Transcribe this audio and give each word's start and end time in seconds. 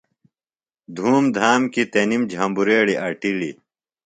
دُھوم 0.95 1.25
دھام 1.35 1.61
کی 1.73 1.83
تنِم 1.91 2.21
جھبریڑیۡ 2.31 3.01
اٹِلیۡ۔ 3.05 3.55